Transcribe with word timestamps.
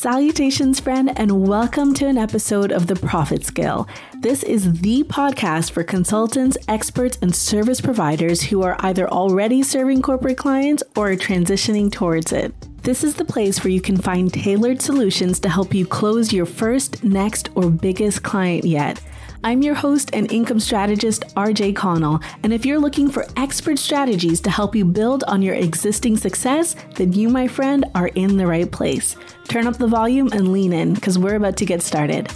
Salutations, 0.00 0.78
friend, 0.78 1.12
and 1.18 1.48
welcome 1.48 1.92
to 1.94 2.06
an 2.06 2.18
episode 2.18 2.70
of 2.70 2.86
The 2.86 2.94
Profit 2.94 3.44
Scale. 3.44 3.88
This 4.20 4.44
is 4.44 4.80
the 4.80 5.02
podcast 5.02 5.72
for 5.72 5.82
consultants, 5.82 6.56
experts, 6.68 7.18
and 7.20 7.34
service 7.34 7.80
providers 7.80 8.40
who 8.40 8.62
are 8.62 8.76
either 8.78 9.08
already 9.10 9.60
serving 9.64 10.02
corporate 10.02 10.38
clients 10.38 10.84
or 10.94 11.10
are 11.10 11.16
transitioning 11.16 11.90
towards 11.90 12.30
it. 12.30 12.54
This 12.84 13.02
is 13.02 13.16
the 13.16 13.24
place 13.24 13.64
where 13.64 13.72
you 13.72 13.80
can 13.80 13.96
find 13.96 14.32
tailored 14.32 14.80
solutions 14.80 15.40
to 15.40 15.48
help 15.48 15.74
you 15.74 15.84
close 15.84 16.32
your 16.32 16.46
first, 16.46 17.02
next, 17.02 17.50
or 17.56 17.68
biggest 17.68 18.22
client 18.22 18.64
yet. 18.64 19.02
I'm 19.44 19.62
your 19.62 19.76
host 19.76 20.10
and 20.14 20.30
income 20.32 20.58
strategist, 20.58 21.22
RJ 21.36 21.76
Connell, 21.76 22.20
and 22.42 22.52
if 22.52 22.66
you're 22.66 22.80
looking 22.80 23.08
for 23.08 23.24
expert 23.36 23.78
strategies 23.78 24.40
to 24.40 24.50
help 24.50 24.74
you 24.74 24.84
build 24.84 25.22
on 25.24 25.42
your 25.42 25.54
existing 25.54 26.16
success, 26.16 26.74
then 26.96 27.12
you, 27.12 27.28
my 27.28 27.46
friend, 27.46 27.84
are 27.94 28.08
in 28.08 28.36
the 28.36 28.48
right 28.48 28.70
place. 28.70 29.16
Turn 29.46 29.68
up 29.68 29.78
the 29.78 29.86
volume 29.86 30.28
and 30.32 30.52
lean 30.52 30.72
in 30.72 30.92
because 30.92 31.20
we're 31.20 31.36
about 31.36 31.56
to 31.58 31.64
get 31.64 31.82
started. 31.82 32.28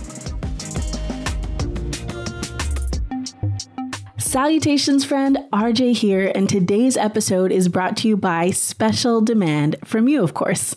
Salutations, 4.18 5.04
friend. 5.04 5.38
RJ 5.52 5.94
here, 5.94 6.30
and 6.34 6.48
today's 6.48 6.96
episode 6.96 7.50
is 7.50 7.68
brought 7.68 7.96
to 7.98 8.08
you 8.08 8.16
by 8.16 8.50
special 8.50 9.20
demand 9.20 9.74
from 9.84 10.06
you, 10.06 10.22
of 10.22 10.34
course. 10.34 10.76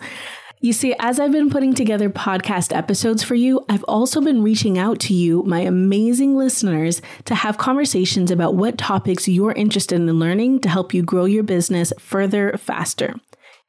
You 0.66 0.74
see, 0.74 0.96
as 0.98 1.20
I've 1.20 1.32
been 1.32 1.52
putting 1.52 1.76
together 1.76 2.10
podcast 2.10 2.76
episodes 2.76 3.22
for 3.22 3.36
you, 3.36 3.64
I've 3.70 3.84
also 3.84 4.20
been 4.20 4.42
reaching 4.42 4.80
out 4.80 5.00
to 5.02 5.14
you, 5.14 5.44
my 5.44 5.60
amazing 5.60 6.36
listeners, 6.36 7.04
to 7.26 7.36
have 7.36 7.60
conversations 7.60 8.32
about 8.32 8.56
what 8.56 8.80
topics 8.80 9.28
you're 9.28 9.52
interested 9.52 9.98
in 9.98 10.08
learning 10.18 10.62
to 10.62 10.70
help 10.70 10.92
you 10.92 11.04
grow 11.04 11.26
your 11.26 11.44
business 11.44 11.94
further, 12.00 12.58
faster. 12.58 13.14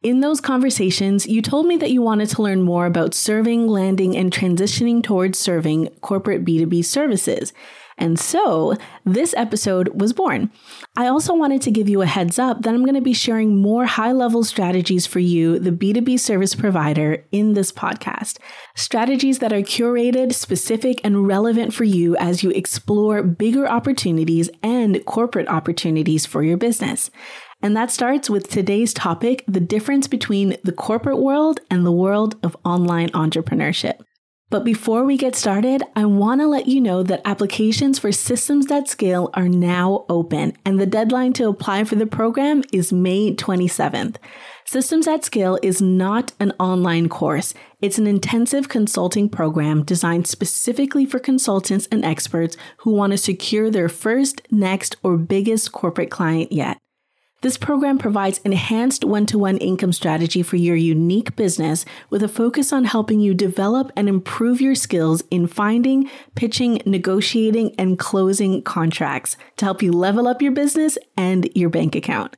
In 0.02 0.20
those 0.20 0.40
conversations, 0.40 1.26
you 1.26 1.42
told 1.42 1.66
me 1.66 1.76
that 1.76 1.90
you 1.90 2.00
wanted 2.00 2.30
to 2.30 2.40
learn 2.40 2.62
more 2.62 2.86
about 2.86 3.12
serving, 3.12 3.66
landing, 3.66 4.16
and 4.16 4.32
transitioning 4.32 5.02
towards 5.02 5.38
serving 5.38 5.88
corporate 6.00 6.46
B2B 6.46 6.82
services. 6.82 7.52
And 7.98 8.18
so 8.18 8.76
this 9.04 9.34
episode 9.36 10.00
was 10.00 10.12
born. 10.12 10.50
I 10.96 11.06
also 11.06 11.34
wanted 11.34 11.62
to 11.62 11.70
give 11.70 11.88
you 11.88 12.02
a 12.02 12.06
heads 12.06 12.38
up 12.38 12.62
that 12.62 12.74
I'm 12.74 12.84
going 12.84 12.94
to 12.94 13.00
be 13.00 13.14
sharing 13.14 13.56
more 13.56 13.86
high 13.86 14.12
level 14.12 14.44
strategies 14.44 15.06
for 15.06 15.18
you, 15.18 15.58
the 15.58 15.70
B2B 15.70 16.20
service 16.20 16.54
provider, 16.54 17.24
in 17.32 17.54
this 17.54 17.72
podcast. 17.72 18.38
Strategies 18.74 19.38
that 19.38 19.52
are 19.52 19.62
curated, 19.62 20.34
specific, 20.34 21.00
and 21.04 21.26
relevant 21.26 21.72
for 21.72 21.84
you 21.84 22.16
as 22.16 22.42
you 22.42 22.50
explore 22.50 23.22
bigger 23.22 23.66
opportunities 23.66 24.50
and 24.62 25.04
corporate 25.06 25.48
opportunities 25.48 26.26
for 26.26 26.42
your 26.42 26.58
business. 26.58 27.10
And 27.62 27.74
that 27.76 27.90
starts 27.90 28.28
with 28.28 28.50
today's 28.50 28.92
topic 28.92 29.42
the 29.48 29.60
difference 29.60 30.06
between 30.06 30.58
the 30.62 30.72
corporate 30.72 31.18
world 31.18 31.60
and 31.70 31.86
the 31.86 31.92
world 31.92 32.36
of 32.42 32.56
online 32.64 33.08
entrepreneurship. 33.10 34.00
But 34.56 34.64
before 34.64 35.04
we 35.04 35.18
get 35.18 35.36
started, 35.36 35.82
I 35.94 36.06
want 36.06 36.40
to 36.40 36.46
let 36.46 36.66
you 36.66 36.80
know 36.80 37.02
that 37.02 37.20
applications 37.26 37.98
for 37.98 38.10
Systems 38.10 38.68
That 38.68 38.88
Scale 38.88 39.28
are 39.34 39.50
now 39.50 40.06
open, 40.08 40.56
and 40.64 40.80
the 40.80 40.86
deadline 40.86 41.34
to 41.34 41.48
apply 41.48 41.84
for 41.84 41.96
the 41.96 42.06
program 42.06 42.62
is 42.72 42.90
May 42.90 43.34
27th. 43.34 44.16
Systems 44.64 45.04
That 45.04 45.26
Scale 45.26 45.58
is 45.62 45.82
not 45.82 46.32
an 46.40 46.54
online 46.58 47.10
course. 47.10 47.52
It's 47.82 47.98
an 47.98 48.06
intensive 48.06 48.70
consulting 48.70 49.28
program 49.28 49.82
designed 49.82 50.26
specifically 50.26 51.04
for 51.04 51.18
consultants 51.18 51.86
and 51.92 52.02
experts 52.02 52.56
who 52.78 52.92
want 52.92 53.10
to 53.10 53.18
secure 53.18 53.70
their 53.70 53.90
first, 53.90 54.40
next, 54.50 54.96
or 55.02 55.18
biggest 55.18 55.72
corporate 55.72 56.10
client 56.10 56.50
yet. 56.50 56.78
This 57.42 57.58
program 57.58 57.98
provides 57.98 58.40
enhanced 58.44 59.04
one 59.04 59.26
to 59.26 59.38
one 59.38 59.58
income 59.58 59.92
strategy 59.92 60.42
for 60.42 60.56
your 60.56 60.74
unique 60.74 61.36
business 61.36 61.84
with 62.08 62.22
a 62.22 62.28
focus 62.28 62.72
on 62.72 62.86
helping 62.86 63.20
you 63.20 63.34
develop 63.34 63.92
and 63.94 64.08
improve 64.08 64.62
your 64.62 64.74
skills 64.74 65.22
in 65.30 65.46
finding, 65.46 66.10
pitching, 66.34 66.80
negotiating, 66.86 67.74
and 67.78 67.98
closing 67.98 68.62
contracts 68.62 69.36
to 69.58 69.66
help 69.66 69.82
you 69.82 69.92
level 69.92 70.26
up 70.26 70.40
your 70.40 70.52
business 70.52 70.96
and 71.14 71.50
your 71.54 71.68
bank 71.68 71.94
account. 71.94 72.36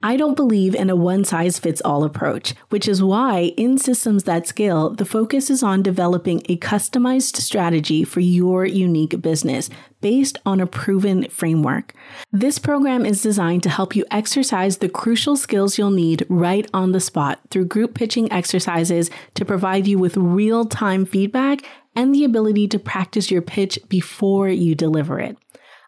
I 0.00 0.16
don't 0.16 0.36
believe 0.36 0.76
in 0.76 0.90
a 0.90 0.94
one 0.94 1.24
size 1.24 1.58
fits 1.58 1.82
all 1.84 2.04
approach, 2.04 2.54
which 2.68 2.86
is 2.86 3.02
why 3.02 3.52
in 3.56 3.78
Systems 3.78 4.22
That 4.24 4.46
Scale, 4.46 4.90
the 4.90 5.04
focus 5.04 5.50
is 5.50 5.60
on 5.60 5.82
developing 5.82 6.40
a 6.48 6.56
customized 6.56 7.34
strategy 7.34 8.04
for 8.04 8.20
your 8.20 8.64
unique 8.64 9.20
business 9.20 9.68
based 10.00 10.38
on 10.46 10.60
a 10.60 10.68
proven 10.68 11.28
framework. 11.30 11.94
This 12.30 12.60
program 12.60 13.04
is 13.04 13.22
designed 13.22 13.64
to 13.64 13.70
help 13.70 13.96
you 13.96 14.04
exercise 14.08 14.78
the 14.78 14.88
crucial 14.88 15.34
skills 15.34 15.78
you'll 15.78 15.90
need 15.90 16.24
right 16.28 16.70
on 16.72 16.92
the 16.92 17.00
spot 17.00 17.40
through 17.50 17.64
group 17.64 17.94
pitching 17.94 18.30
exercises 18.30 19.10
to 19.34 19.44
provide 19.44 19.88
you 19.88 19.98
with 19.98 20.16
real 20.16 20.64
time 20.64 21.06
feedback 21.06 21.62
and 21.96 22.14
the 22.14 22.22
ability 22.22 22.68
to 22.68 22.78
practice 22.78 23.32
your 23.32 23.42
pitch 23.42 23.80
before 23.88 24.48
you 24.48 24.76
deliver 24.76 25.18
it. 25.18 25.36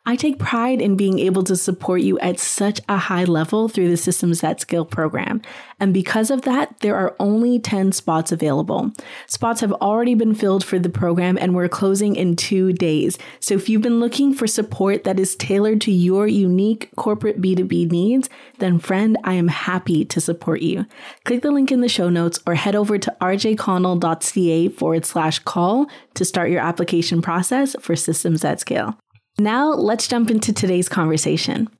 I 0.06 0.16
take 0.16 0.38
pride 0.38 0.80
in 0.80 0.96
being 0.96 1.18
able 1.18 1.44
to 1.44 1.54
support 1.56 2.00
you 2.00 2.18
at 2.20 2.40
such 2.40 2.80
a 2.88 2.96
high 2.96 3.24
level 3.24 3.68
through 3.68 3.90
the 3.90 3.98
Systems 3.98 4.40
That 4.40 4.58
Scale 4.58 4.86
program. 4.86 5.42
And 5.78 5.92
because 5.92 6.30
of 6.30 6.42
that, 6.42 6.80
there 6.80 6.96
are 6.96 7.14
only 7.20 7.58
10 7.58 7.92
spots 7.92 8.32
available. 8.32 8.92
Spots 9.26 9.60
have 9.60 9.72
already 9.74 10.14
been 10.14 10.34
filled 10.34 10.64
for 10.64 10.78
the 10.78 10.88
program 10.88 11.36
and 11.38 11.54
we're 11.54 11.68
closing 11.68 12.16
in 12.16 12.34
two 12.34 12.72
days. 12.72 13.18
So 13.40 13.54
if 13.54 13.68
you've 13.68 13.82
been 13.82 14.00
looking 14.00 14.32
for 14.32 14.46
support 14.46 15.04
that 15.04 15.20
is 15.20 15.36
tailored 15.36 15.82
to 15.82 15.92
your 15.92 16.26
unique 16.26 16.90
corporate 16.96 17.42
B2B 17.42 17.90
needs, 17.90 18.30
then 18.58 18.78
friend, 18.78 19.18
I 19.22 19.34
am 19.34 19.48
happy 19.48 20.06
to 20.06 20.20
support 20.20 20.62
you. 20.62 20.86
Click 21.26 21.42
the 21.42 21.50
link 21.50 21.70
in 21.70 21.82
the 21.82 21.88
show 21.90 22.08
notes 22.08 22.38
or 22.46 22.54
head 22.54 22.74
over 22.74 22.96
to 22.96 23.16
rjconnell.ca 23.20 24.68
forward 24.70 25.04
slash 25.04 25.40
call 25.40 25.90
to 26.14 26.24
start 26.24 26.50
your 26.50 26.62
application 26.62 27.20
process 27.20 27.76
for 27.80 27.94
Systems 27.94 28.40
That 28.40 28.60
Scale. 28.60 28.96
Now, 29.40 29.72
let's 29.72 30.06
jump 30.06 30.30
into 30.30 30.52
today's 30.52 30.86
conversation. 30.86 31.70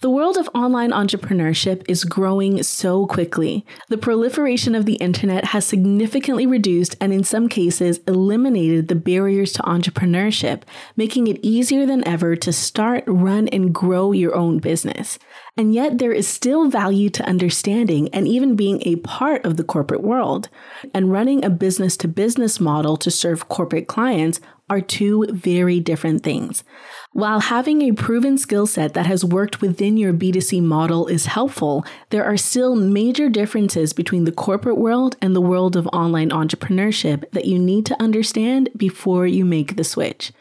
The 0.00 0.10
world 0.10 0.36
of 0.36 0.48
online 0.54 0.92
entrepreneurship 0.92 1.82
is 1.88 2.04
growing 2.04 2.62
so 2.62 3.06
quickly. 3.06 3.66
The 3.88 3.98
proliferation 3.98 4.76
of 4.76 4.84
the 4.84 4.94
internet 4.96 5.46
has 5.46 5.64
significantly 5.64 6.46
reduced 6.46 6.94
and, 7.00 7.12
in 7.12 7.24
some 7.24 7.48
cases, 7.48 7.98
eliminated 8.06 8.86
the 8.86 8.94
barriers 8.94 9.52
to 9.54 9.62
entrepreneurship, 9.62 10.62
making 10.96 11.26
it 11.26 11.40
easier 11.42 11.84
than 11.84 12.06
ever 12.06 12.36
to 12.36 12.52
start, 12.52 13.02
run, 13.08 13.48
and 13.48 13.74
grow 13.74 14.12
your 14.12 14.36
own 14.36 14.58
business. 14.58 15.18
And 15.56 15.74
yet, 15.74 15.98
there 15.98 16.12
is 16.12 16.28
still 16.28 16.68
value 16.68 17.08
to 17.10 17.24
understanding 17.24 18.08
and 18.10 18.28
even 18.28 18.56
being 18.56 18.82
a 18.86 18.96
part 18.96 19.44
of 19.44 19.56
the 19.56 19.64
corporate 19.64 20.02
world. 20.02 20.48
And 20.92 21.10
running 21.10 21.44
a 21.44 21.50
business 21.50 21.96
to 21.98 22.08
business 22.08 22.60
model 22.60 22.96
to 22.98 23.10
serve 23.10 23.48
corporate 23.48 23.88
clients 23.88 24.38
are 24.74 24.80
two 24.80 25.24
very 25.30 25.78
different 25.78 26.24
things. 26.24 26.64
While 27.12 27.38
having 27.38 27.80
a 27.82 27.92
proven 27.92 28.36
skill 28.38 28.66
set 28.66 28.94
that 28.94 29.06
has 29.06 29.24
worked 29.24 29.60
within 29.60 29.96
your 29.96 30.12
B2C 30.12 30.60
model 30.60 31.06
is 31.06 31.26
helpful, 31.26 31.84
there 32.10 32.24
are 32.24 32.36
still 32.36 32.74
major 32.74 33.28
differences 33.28 33.92
between 33.92 34.24
the 34.24 34.32
corporate 34.32 34.78
world 34.78 35.16
and 35.22 35.34
the 35.34 35.40
world 35.40 35.76
of 35.76 35.86
online 35.92 36.30
entrepreneurship 36.30 37.30
that 37.30 37.44
you 37.44 37.56
need 37.56 37.86
to 37.86 38.02
understand 38.02 38.68
before 38.76 39.28
you 39.28 39.44
make 39.44 39.76
the 39.76 39.84
switch. 39.84 40.32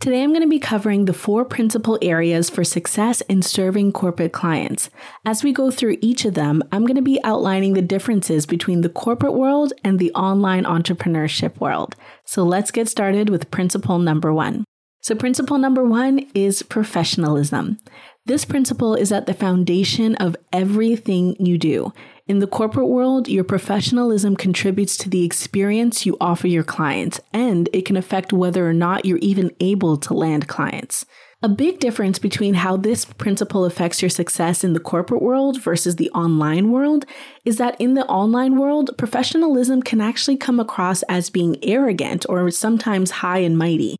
Today, 0.00 0.22
I'm 0.22 0.30
going 0.30 0.42
to 0.42 0.48
be 0.48 0.60
covering 0.60 1.06
the 1.06 1.12
four 1.12 1.44
principal 1.44 1.98
areas 2.00 2.48
for 2.48 2.62
success 2.62 3.20
in 3.22 3.42
serving 3.42 3.90
corporate 3.90 4.32
clients. 4.32 4.90
As 5.24 5.42
we 5.42 5.52
go 5.52 5.72
through 5.72 5.98
each 6.00 6.24
of 6.24 6.34
them, 6.34 6.62
I'm 6.70 6.86
going 6.86 6.94
to 6.94 7.02
be 7.02 7.18
outlining 7.24 7.74
the 7.74 7.82
differences 7.82 8.46
between 8.46 8.82
the 8.82 8.88
corporate 8.88 9.34
world 9.34 9.72
and 9.82 9.98
the 9.98 10.12
online 10.12 10.62
entrepreneurship 10.62 11.58
world. 11.58 11.96
So 12.24 12.44
let's 12.44 12.70
get 12.70 12.88
started 12.88 13.28
with 13.28 13.50
principle 13.50 13.98
number 13.98 14.32
one. 14.32 14.62
So, 15.00 15.16
principle 15.16 15.58
number 15.58 15.84
one 15.84 16.30
is 16.32 16.62
professionalism. 16.62 17.78
This 18.24 18.44
principle 18.44 18.94
is 18.94 19.10
at 19.10 19.26
the 19.26 19.34
foundation 19.34 20.14
of 20.16 20.36
everything 20.52 21.34
you 21.44 21.58
do. 21.58 21.92
In 22.28 22.40
the 22.40 22.46
corporate 22.46 22.88
world, 22.88 23.26
your 23.26 23.42
professionalism 23.42 24.36
contributes 24.36 24.98
to 24.98 25.08
the 25.08 25.24
experience 25.24 26.04
you 26.04 26.18
offer 26.20 26.46
your 26.46 26.62
clients, 26.62 27.20
and 27.32 27.70
it 27.72 27.86
can 27.86 27.96
affect 27.96 28.34
whether 28.34 28.68
or 28.68 28.74
not 28.74 29.06
you're 29.06 29.16
even 29.22 29.50
able 29.60 29.96
to 29.96 30.12
land 30.12 30.46
clients. 30.46 31.06
A 31.42 31.48
big 31.48 31.80
difference 31.80 32.18
between 32.18 32.52
how 32.52 32.76
this 32.76 33.06
principle 33.06 33.64
affects 33.64 34.02
your 34.02 34.10
success 34.10 34.62
in 34.62 34.74
the 34.74 34.80
corporate 34.80 35.22
world 35.22 35.62
versus 35.62 35.96
the 35.96 36.10
online 36.10 36.70
world 36.70 37.06
is 37.46 37.56
that 37.56 37.80
in 37.80 37.94
the 37.94 38.04
online 38.08 38.58
world, 38.58 38.90
professionalism 38.98 39.80
can 39.80 40.02
actually 40.02 40.36
come 40.36 40.60
across 40.60 41.02
as 41.04 41.30
being 41.30 41.56
arrogant 41.62 42.26
or 42.28 42.50
sometimes 42.50 43.10
high 43.10 43.38
and 43.38 43.56
mighty. 43.56 43.96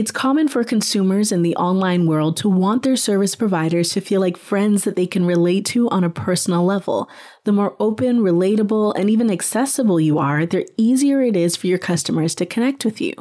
It's 0.00 0.10
common 0.10 0.48
for 0.48 0.64
consumers 0.64 1.30
in 1.30 1.42
the 1.42 1.54
online 1.56 2.06
world 2.06 2.38
to 2.38 2.48
want 2.48 2.84
their 2.84 2.96
service 2.96 3.34
providers 3.34 3.90
to 3.90 4.00
feel 4.00 4.22
like 4.22 4.38
friends 4.38 4.84
that 4.84 4.96
they 4.96 5.06
can 5.06 5.26
relate 5.26 5.66
to 5.66 5.90
on 5.90 6.04
a 6.04 6.08
personal 6.08 6.64
level. 6.64 7.06
The 7.44 7.52
more 7.52 7.76
open, 7.78 8.20
relatable, 8.20 8.94
and 8.96 9.10
even 9.10 9.30
accessible 9.30 10.00
you 10.00 10.18
are, 10.18 10.46
the 10.46 10.66
easier 10.78 11.20
it 11.20 11.36
is 11.36 11.54
for 11.54 11.66
your 11.66 11.76
customers 11.76 12.34
to 12.36 12.46
connect 12.46 12.82
with 12.82 12.98
you. 12.98 13.12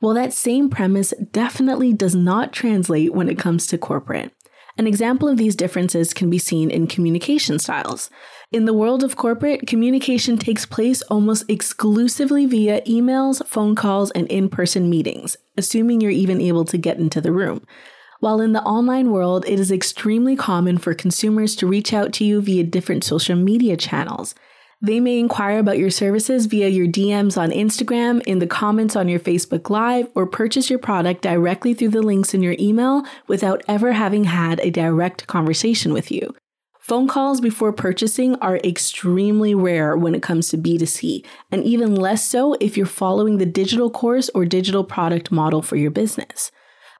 Well, 0.00 0.14
that 0.14 0.32
same 0.32 0.70
premise 0.70 1.12
definitely 1.32 1.92
does 1.92 2.14
not 2.14 2.52
translate 2.52 3.12
when 3.12 3.28
it 3.28 3.36
comes 3.36 3.66
to 3.66 3.76
corporate. 3.76 4.32
An 4.78 4.86
example 4.86 5.28
of 5.28 5.36
these 5.36 5.54
differences 5.54 6.14
can 6.14 6.30
be 6.30 6.38
seen 6.38 6.70
in 6.70 6.86
communication 6.86 7.58
styles. 7.58 8.08
In 8.50 8.64
the 8.64 8.72
world 8.72 9.04
of 9.04 9.16
corporate, 9.16 9.66
communication 9.66 10.38
takes 10.38 10.64
place 10.64 11.02
almost 11.02 11.48
exclusively 11.48 12.46
via 12.46 12.80
emails, 12.82 13.46
phone 13.46 13.74
calls, 13.74 14.10
and 14.12 14.26
in 14.28 14.48
person 14.48 14.88
meetings, 14.88 15.36
assuming 15.58 16.00
you're 16.00 16.10
even 16.10 16.40
able 16.40 16.64
to 16.66 16.78
get 16.78 16.98
into 16.98 17.20
the 17.20 17.32
room. 17.32 17.66
While 18.20 18.40
in 18.40 18.52
the 18.52 18.62
online 18.62 19.10
world, 19.10 19.44
it 19.46 19.58
is 19.58 19.72
extremely 19.72 20.36
common 20.36 20.78
for 20.78 20.94
consumers 20.94 21.56
to 21.56 21.66
reach 21.66 21.92
out 21.92 22.12
to 22.14 22.24
you 22.24 22.40
via 22.40 22.62
different 22.62 23.04
social 23.04 23.36
media 23.36 23.76
channels. 23.76 24.34
They 24.84 24.98
may 24.98 25.20
inquire 25.20 25.60
about 25.60 25.78
your 25.78 25.90
services 25.90 26.46
via 26.46 26.66
your 26.66 26.88
DMs 26.88 27.40
on 27.40 27.52
Instagram, 27.52 28.20
in 28.22 28.40
the 28.40 28.48
comments 28.48 28.96
on 28.96 29.08
your 29.08 29.20
Facebook 29.20 29.70
Live, 29.70 30.08
or 30.16 30.26
purchase 30.26 30.68
your 30.68 30.80
product 30.80 31.22
directly 31.22 31.72
through 31.72 31.90
the 31.90 32.02
links 32.02 32.34
in 32.34 32.42
your 32.42 32.56
email 32.58 33.04
without 33.28 33.62
ever 33.68 33.92
having 33.92 34.24
had 34.24 34.58
a 34.58 34.70
direct 34.70 35.28
conversation 35.28 35.92
with 35.92 36.10
you. 36.10 36.34
Phone 36.80 37.06
calls 37.06 37.40
before 37.40 37.72
purchasing 37.72 38.34
are 38.40 38.56
extremely 38.56 39.54
rare 39.54 39.96
when 39.96 40.16
it 40.16 40.22
comes 40.22 40.48
to 40.48 40.58
B2C, 40.58 41.24
and 41.52 41.62
even 41.62 41.94
less 41.94 42.26
so 42.26 42.54
if 42.54 42.76
you're 42.76 42.84
following 42.84 43.38
the 43.38 43.46
digital 43.46 43.88
course 43.88 44.30
or 44.34 44.44
digital 44.44 44.82
product 44.82 45.30
model 45.30 45.62
for 45.62 45.76
your 45.76 45.92
business. 45.92 46.50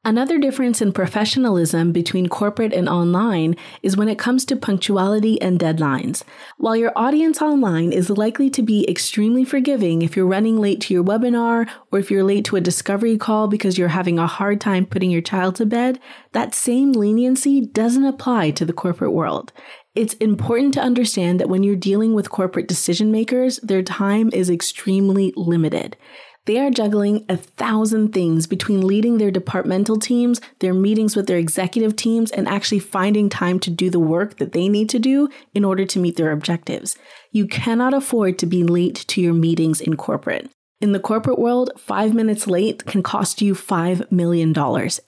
Another 0.04 0.37
difference 0.37 0.82
in 0.82 0.93
professionalism 0.93 1.93
between 1.93 2.28
corporate 2.28 2.72
and 2.72 2.88
online 2.88 3.54
is 3.84 3.96
when 3.96 4.08
it 4.08 4.19
comes 4.19 4.44
to 4.46 4.56
punctuality 4.56 5.40
and 5.40 5.60
deadlines. 5.60 6.25
While 6.56 6.75
your 6.75 6.90
audience 6.96 7.40
online 7.40 7.93
is 7.93 8.10
likely 8.10 8.50
to 8.50 8.62
be 8.62 8.84
extremely 8.90 9.44
forgiving 9.44 10.02
if 10.02 10.16
you're 10.16 10.26
running 10.26 10.58
late 10.58 10.81
to 10.82 10.94
your 10.94 11.04
webinar 11.04 11.70
or 11.93 12.00
if 12.00 12.10
you're 12.10 12.25
late 12.25 12.44
to 12.46 12.56
a 12.56 12.60
discovery 12.60 13.16
call 13.16 13.46
because 13.46 13.78
you're 13.78 13.88
having 13.88 14.19
a 14.19 14.26
hard 14.26 14.60
time 14.60 14.87
putting 14.87 15.12
your 15.12 15.22
child 15.22 15.54
to 15.56 15.66
bed, 15.66 16.00
that 16.32 16.52
same 16.52 16.90
leniency 16.90 17.60
doesn't 17.60 18.04
apply 18.04 18.50
to 18.50 18.64
the 18.64 18.72
corporate 18.72 19.12
world. 19.12 19.52
It's 19.94 20.14
important 20.14 20.75
to 20.75 20.81
understand 20.81 21.38
that 21.38 21.49
when 21.49 21.62
you're 21.62 21.76
dealing 21.76 22.12
with 22.12 22.28
corporate 22.28 22.66
decision 22.66 23.12
makers, 23.12 23.58
their 23.58 23.82
time 23.84 24.31
is 24.32 24.50
extremely 24.50 25.32
limited. 25.37 25.96
They 26.44 26.58
are 26.58 26.70
juggling 26.70 27.24
a 27.28 27.36
thousand 27.36 28.12
things 28.12 28.48
between 28.48 28.84
leading 28.84 29.18
their 29.18 29.30
departmental 29.30 29.96
teams, 29.96 30.40
their 30.58 30.74
meetings 30.74 31.14
with 31.14 31.28
their 31.28 31.38
executive 31.38 31.94
teams, 31.94 32.32
and 32.32 32.48
actually 32.48 32.80
finding 32.80 33.28
time 33.28 33.60
to 33.60 33.70
do 33.70 33.90
the 33.90 34.00
work 34.00 34.38
that 34.38 34.50
they 34.50 34.68
need 34.68 34.88
to 34.88 34.98
do 34.98 35.28
in 35.54 35.64
order 35.64 35.84
to 35.84 36.00
meet 36.00 36.16
their 36.16 36.32
objectives. 36.32 36.96
You 37.30 37.46
cannot 37.46 37.94
afford 37.94 38.40
to 38.40 38.46
be 38.46 38.64
late 38.64 38.96
to 39.08 39.20
your 39.20 39.34
meetings 39.34 39.80
in 39.80 39.96
corporate. 39.96 40.50
In 40.82 40.90
the 40.90 40.99
corporate 40.99 41.38
world, 41.38 41.70
five 41.79 42.12
minutes 42.12 42.49
late 42.49 42.84
can 42.87 43.05
cost 43.05 43.40
you 43.40 43.55
$5 43.55 44.11
million. 44.11 44.52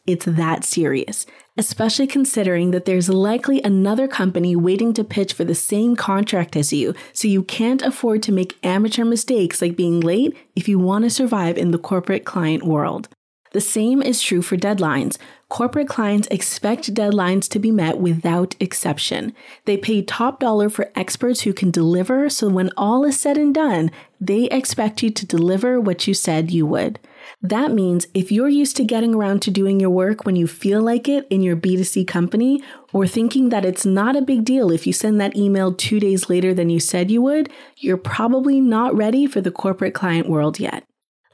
It's 0.07 0.25
that 0.25 0.63
serious, 0.63 1.27
especially 1.59 2.07
considering 2.07 2.71
that 2.71 2.85
there's 2.85 3.09
likely 3.09 3.61
another 3.61 4.07
company 4.07 4.55
waiting 4.55 4.95
to 4.95 5.03
pitch 5.03 5.33
for 5.33 5.43
the 5.43 5.53
same 5.57 5.97
contract 5.97 6.55
as 6.55 6.73
you, 6.73 6.95
so 7.13 7.27
you 7.27 7.43
can't 7.43 7.83
afford 7.83 8.23
to 8.23 8.31
make 8.31 8.57
amateur 8.63 9.05
mistakes 9.05 9.61
like 9.61 9.75
being 9.75 9.99
late 9.99 10.37
if 10.55 10.69
you 10.69 10.79
want 10.79 11.03
to 11.07 11.11
survive 11.11 11.59
in 11.59 11.73
the 11.73 11.79
corporate 11.79 12.25
client 12.25 12.63
world. 12.63 13.09
The 13.51 13.61
same 13.61 14.01
is 14.01 14.23
true 14.23 14.43
for 14.43 14.57
deadlines. 14.57 15.19
Corporate 15.55 15.87
clients 15.87 16.27
expect 16.33 16.95
deadlines 16.95 17.49
to 17.51 17.61
be 17.61 17.71
met 17.71 17.99
without 17.99 18.57
exception. 18.59 19.33
They 19.67 19.77
pay 19.77 20.03
top 20.03 20.41
dollar 20.41 20.69
for 20.69 20.91
experts 20.97 21.43
who 21.43 21.53
can 21.53 21.71
deliver, 21.71 22.29
so 22.29 22.49
when 22.49 22.73
all 22.77 23.05
is 23.05 23.21
said 23.21 23.39
and 23.39 23.55
done, 23.55 23.93
they 24.21 24.47
expect 24.47 25.01
you 25.01 25.11
to 25.11 25.25
deliver 25.25 25.81
what 25.81 26.09
you 26.09 26.13
said 26.13 26.51
you 26.51 26.67
would. 26.67 26.99
That 27.41 27.71
means 27.71 28.09
if 28.15 28.33
you're 28.33 28.49
used 28.49 28.77
to 28.79 28.85
getting 28.85 29.15
around 29.15 29.43
to 29.43 29.53
doing 29.53 29.79
your 29.79 29.91
work 29.91 30.27
when 30.27 30.35
you 30.35 30.49
feel 30.49 30.83
like 30.83 31.09
it 31.09 31.25
in 31.31 31.41
your 31.41 31.55
B2C 31.55 32.05
company, 32.05 32.61
or 32.93 33.07
thinking 33.07 33.51
that 33.51 33.65
it's 33.65 33.87
not 33.87 34.17
a 34.17 34.23
big 34.23 34.45
deal 34.45 34.73
if 34.73 34.89
you 34.89 34.93
send 34.93 35.21
that 35.21 35.37
email 35.37 35.73
two 35.73 36.01
days 36.01 36.29
later 36.29 36.53
than 36.53 36.69
you 36.69 36.81
said 36.81 37.13
you 37.13 37.23
would, 37.23 37.49
you're 37.77 37.97
probably 37.97 38.61
not 38.61 38.93
ready 38.93 39.25
for 39.25 39.41
the 39.41 39.53
corporate 39.53 39.95
client 39.95 40.29
world 40.29 40.59
yet. 40.59 40.83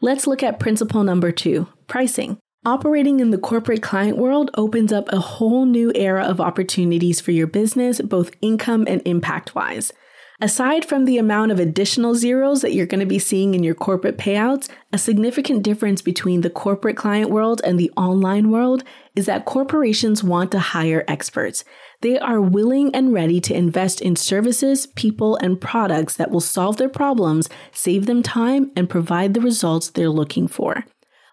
Let's 0.03 0.27
look 0.27 0.43
at 0.43 0.61
principle 0.61 1.05
number 1.05 1.33
two 1.33 1.69
pricing. 1.87 2.37
Operating 2.67 3.21
in 3.21 3.31
the 3.31 3.39
corporate 3.39 3.81
client 3.81 4.19
world 4.19 4.51
opens 4.55 4.93
up 4.93 5.11
a 5.11 5.19
whole 5.19 5.65
new 5.65 5.91
era 5.95 6.23
of 6.23 6.43
opportunities 6.43 7.19
for 7.19 7.31
your 7.31 7.47
business, 7.47 8.03
both 8.03 8.33
income 8.43 8.85
and 8.87 9.01
impact 9.07 9.55
wise. 9.55 9.95
Aside 10.43 10.85
from 10.85 11.07
the 11.07 11.17
amount 11.17 11.53
of 11.53 11.59
additional 11.59 12.15
zeros 12.15 12.61
that 12.61 12.75
you're 12.75 12.85
going 12.85 13.01
to 13.01 13.07
be 13.07 13.19
seeing 13.19 13.55
in 13.55 13.62
your 13.62 13.75
corporate 13.75 14.19
payouts, 14.19 14.69
a 14.93 14.99
significant 14.99 15.62
difference 15.62 16.03
between 16.03 16.43
the 16.43 16.51
corporate 16.51 16.99
client 16.99 17.31
world 17.31 17.62
and 17.65 17.81
the 17.81 17.91
online 17.97 18.51
world 18.51 18.85
is 19.17 19.25
that 19.25 19.47
corporations 19.47 20.23
want 20.23 20.53
to 20.53 20.59
hire 20.59 21.03
experts. 21.09 21.65
They 22.03 22.19
are 22.19 22.43
willing 22.43 22.95
and 22.95 23.11
ready 23.11 23.41
to 23.41 23.55
invest 23.55 24.03
in 24.03 24.17
services, 24.17 24.87
people, 24.87 25.37
and 25.37 25.59
products 25.59 26.17
that 26.17 26.31
will 26.31 26.41
solve 26.41 26.77
their 26.77 26.91
problems, 26.91 27.49
save 27.73 28.05
them 28.05 28.23
time, 28.23 28.71
and 28.77 28.87
provide 28.87 29.33
the 29.33 29.41
results 29.41 29.89
they're 29.89 30.11
looking 30.11 30.47
for. 30.47 30.85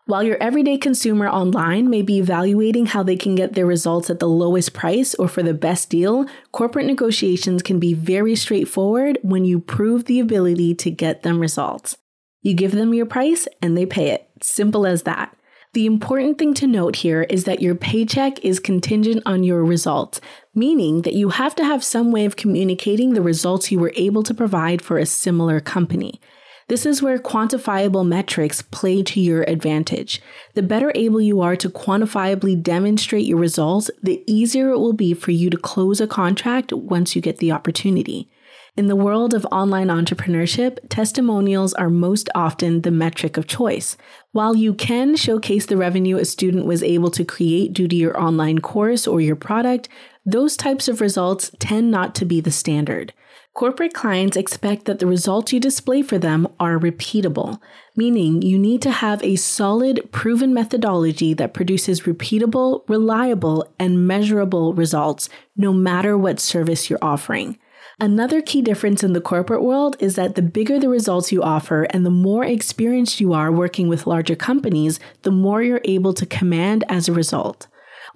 While 0.07 0.23
your 0.23 0.37
everyday 0.41 0.77
consumer 0.77 1.27
online 1.27 1.89
may 1.89 2.01
be 2.01 2.17
evaluating 2.17 2.85
how 2.85 3.03
they 3.03 3.17
can 3.17 3.35
get 3.35 3.55
their 3.55 3.65
results 3.65 4.09
at 4.09 4.21
the 4.21 4.29
lowest 4.29 4.71
price 4.71 5.13
or 5.15 5.27
for 5.27 5.43
the 5.43 5.53
best 5.53 5.89
deal, 5.89 6.25
corporate 6.53 6.85
negotiations 6.85 7.61
can 7.61 7.77
be 7.77 7.93
very 7.93 8.33
straightforward 8.37 9.19
when 9.21 9.43
you 9.43 9.59
prove 9.59 10.05
the 10.05 10.21
ability 10.21 10.75
to 10.75 10.89
get 10.89 11.23
them 11.23 11.41
results. 11.41 11.97
You 12.41 12.53
give 12.53 12.71
them 12.71 12.93
your 12.93 13.05
price 13.05 13.49
and 13.61 13.77
they 13.77 13.85
pay 13.85 14.11
it. 14.11 14.29
Simple 14.41 14.87
as 14.87 15.03
that. 15.03 15.35
The 15.73 15.85
important 15.85 16.37
thing 16.37 16.53
to 16.53 16.67
note 16.67 16.95
here 16.95 17.23
is 17.23 17.43
that 17.43 17.61
your 17.61 17.75
paycheck 17.75 18.39
is 18.45 18.61
contingent 18.61 19.23
on 19.25 19.43
your 19.43 19.65
results, 19.65 20.21
meaning 20.55 21.01
that 21.01 21.15
you 21.15 21.29
have 21.29 21.53
to 21.55 21.65
have 21.65 21.83
some 21.83 22.13
way 22.13 22.23
of 22.23 22.37
communicating 22.37 23.13
the 23.13 23.21
results 23.21 23.73
you 23.73 23.79
were 23.79 23.93
able 23.97 24.23
to 24.23 24.33
provide 24.33 24.81
for 24.81 24.97
a 24.97 25.05
similar 25.05 25.59
company. 25.59 26.21
This 26.69 26.85
is 26.85 27.01
where 27.01 27.17
quantifiable 27.17 28.05
metrics 28.05 28.61
play 28.61 29.01
to 29.01 29.21
your 29.21 29.43
advantage. 29.43 30.21
The 30.53 30.61
better 30.61 30.91
able 30.95 31.21
you 31.21 31.39
are 31.39 31.55
to 31.55 31.69
quantifiably 31.69 32.61
demonstrate 32.61 33.25
your 33.25 33.37
results, 33.37 33.89
the 34.03 34.21
easier 34.27 34.71
it 34.71 34.77
will 34.77 34.91
be 34.91 35.13
for 35.13 35.31
you 35.31 35.49
to 35.49 35.57
close 35.57 36.01
a 36.01 36.07
contract 36.07 36.73
once 36.73 37.15
you 37.15 37.21
get 37.21 37.37
the 37.37 37.53
opportunity. 37.53 38.29
In 38.75 38.87
the 38.87 38.97
world 38.97 39.33
of 39.33 39.47
online 39.49 39.87
entrepreneurship, 39.87 40.77
testimonials 40.89 41.73
are 41.75 41.89
most 41.89 42.29
often 42.35 42.81
the 42.81 42.91
metric 42.91 43.37
of 43.37 43.47
choice. 43.47 43.95
While 44.33 44.55
you 44.55 44.73
can 44.73 45.15
showcase 45.15 45.65
the 45.65 45.77
revenue 45.77 46.17
a 46.17 46.25
student 46.25 46.65
was 46.65 46.83
able 46.83 47.11
to 47.11 47.23
create 47.23 47.71
due 47.71 47.87
to 47.87 47.95
your 47.95 48.19
online 48.19 48.59
course 48.59 49.07
or 49.07 49.21
your 49.21 49.37
product, 49.37 49.87
those 50.25 50.57
types 50.57 50.89
of 50.89 50.99
results 50.99 51.49
tend 51.59 51.89
not 51.89 52.13
to 52.15 52.25
be 52.25 52.41
the 52.41 52.51
standard. 52.51 53.13
Corporate 53.57 53.95
clients 53.95 54.37
expect 54.37 54.85
that 54.85 54.99
the 54.99 55.07
results 55.07 55.51
you 55.51 55.59
display 55.59 56.03
for 56.03 56.19
them 56.19 56.47
are 56.59 56.77
repeatable, 56.77 57.59
meaning 57.95 58.43
you 58.43 58.59
need 58.59 58.83
to 58.83 58.91
have 58.91 59.19
a 59.23 59.35
solid, 59.35 60.11
proven 60.11 60.53
methodology 60.53 61.33
that 61.33 61.55
produces 61.55 62.01
repeatable, 62.01 62.87
reliable, 62.87 63.67
and 63.79 64.07
measurable 64.07 64.75
results 64.75 65.27
no 65.55 65.73
matter 65.73 66.15
what 66.15 66.39
service 66.39 66.87
you're 66.87 66.99
offering. 67.01 67.57
Another 67.99 68.43
key 68.43 68.61
difference 68.61 69.03
in 69.03 69.13
the 69.13 69.21
corporate 69.21 69.63
world 69.63 69.95
is 69.99 70.17
that 70.17 70.35
the 70.35 70.43
bigger 70.43 70.77
the 70.77 70.87
results 70.87 71.31
you 71.31 71.41
offer 71.41 71.87
and 71.89 72.05
the 72.05 72.11
more 72.11 72.45
experienced 72.45 73.19
you 73.19 73.33
are 73.33 73.51
working 73.51 73.89
with 73.89 74.05
larger 74.05 74.35
companies, 74.35 74.99
the 75.23 75.31
more 75.31 75.63
you're 75.63 75.81
able 75.83 76.13
to 76.13 76.27
command 76.27 76.83
as 76.89 77.09
a 77.09 77.11
result. 77.11 77.65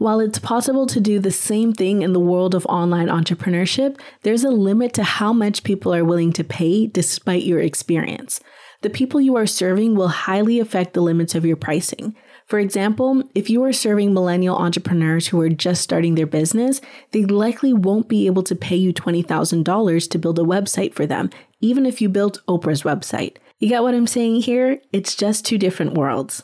While 0.02 0.20
it's 0.20 0.40
possible 0.40 0.88
to 0.88 1.00
do 1.00 1.20
the 1.20 1.30
same 1.30 1.74
thing 1.74 2.02
in 2.02 2.12
the 2.12 2.20
world 2.20 2.56
of 2.56 2.66
online 2.66 3.06
entrepreneurship, 3.06 4.00
there's 4.24 4.44
a 4.44 4.50
limit 4.50 4.94
to 4.96 5.04
how 5.04 5.32
much 5.32 5.64
people 5.64 5.94
are 5.94 6.04
willing 6.04 6.34
to 6.34 6.44
pay 6.44 6.88
despite 6.88 7.44
your 7.44 7.60
experience. 7.60 8.40
The 8.82 8.90
people 8.90 9.22
you 9.22 9.36
are 9.36 9.46
serving 9.46 9.94
will 9.94 10.08
highly 10.08 10.60
affect 10.60 10.96
the 10.96 11.04
limits 11.04 11.36
of 11.36 11.46
your 11.46 11.56
pricing. 11.56 12.16
For 12.48 12.58
example, 12.58 13.22
if 13.36 13.48
you 13.52 13.64
are 13.64 13.72
serving 13.72 14.12
millennial 14.12 14.58
entrepreneurs 14.58 15.28
who 15.28 15.40
are 15.40 15.50
just 15.50 15.84
starting 15.84 16.16
their 16.16 16.26
business, 16.26 16.82
they 17.12 17.24
likely 17.24 17.72
won't 17.72 18.08
be 18.08 18.26
able 18.26 18.42
to 18.42 18.56
pay 18.56 18.78
you 18.78 18.92
$20,000 18.96 20.10
to 20.10 20.18
build 20.18 20.40
a 20.40 20.42
website 20.42 20.96
for 20.96 21.06
them, 21.06 21.30
even 21.60 21.86
if 21.86 22.02
you 22.02 22.10
built 22.10 22.42
Oprah's 22.48 22.82
website. 22.82 23.36
You 23.60 23.70
get 23.70 23.84
what 23.84 23.94
I'm 23.94 24.08
saying 24.08 24.42
here? 24.42 24.82
It's 24.92 25.14
just 25.14 25.46
two 25.46 25.60
different 25.60 25.94
worlds. 25.94 26.42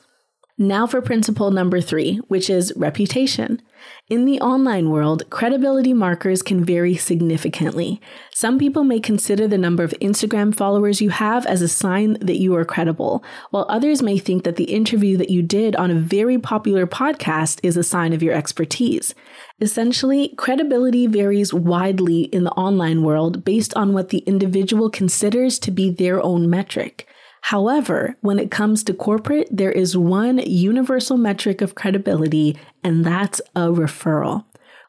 Now 0.60 0.88
for 0.88 1.04
principle 1.04 1.52
number 1.52 1.80
three, 1.82 2.16
which 2.30 2.50
is 2.50 2.74
reputation. 2.76 3.62
In 4.10 4.26
the 4.26 4.42
online 4.42 4.90
world, 4.90 5.30
credibility 5.30 5.94
markers 5.94 6.42
can 6.42 6.66
vary 6.66 6.96
significantly. 6.96 8.02
Some 8.34 8.58
people 8.58 8.84
may 8.84 9.00
consider 9.00 9.48
the 9.48 9.60
number 9.60 9.84
of 9.84 9.94
Instagram 10.02 10.56
followers 10.56 11.00
you 11.00 11.12
have 11.12 11.46
as 11.46 11.62
a 11.62 11.68
sign 11.68 12.14
that 12.22 12.40
you 12.40 12.56
are 12.56 12.66
credible, 12.66 13.24
while 13.52 13.68
others 13.70 14.02
may 14.02 14.18
think 14.18 14.46
that 14.46 14.56
the 14.56 14.74
interview 14.74 15.16
that 15.18 15.30
you 15.30 15.44
did 15.44 15.76
on 15.76 15.92
a 15.92 16.00
very 16.00 16.40
popular 16.40 16.88
podcast 16.88 17.60
is 17.62 17.78
a 17.78 17.84
sign 17.84 18.12
of 18.12 18.24
your 18.24 18.34
expertise. 18.34 19.14
Essentially, 19.62 20.34
credibility 20.38 21.06
varies 21.06 21.54
widely 21.54 22.22
in 22.22 22.46
the 22.46 22.52
online 22.54 23.04
world 23.04 23.46
based 23.46 23.76
on 23.76 23.94
what 23.94 24.10
the 24.10 24.20
individual 24.20 24.90
considers 24.90 25.60
to 25.60 25.70
be 25.70 25.92
their 25.92 26.20
own 26.20 26.50
metric. 26.50 27.08
However, 27.42 28.18
when 28.22 28.40
it 28.40 28.52
comes 28.52 28.84
to 28.84 28.94
corporate, 28.94 29.48
there 29.52 29.72
is 29.72 29.96
one 29.96 30.40
universal 30.40 31.18
metric 31.18 31.62
of 31.62 31.76
credibility, 31.76 32.58
and 32.84 33.06
that's 33.06 33.40
a 33.56 33.68
referral. 33.68 34.46